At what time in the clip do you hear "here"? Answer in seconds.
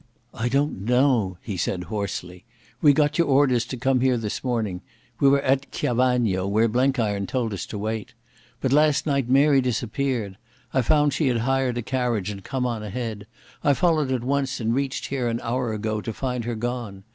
4.01-4.17, 15.09-15.27